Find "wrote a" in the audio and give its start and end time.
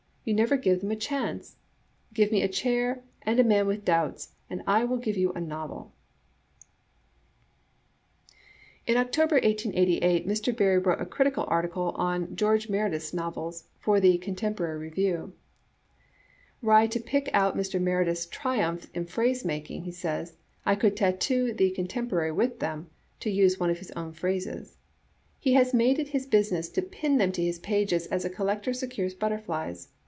10.77-11.07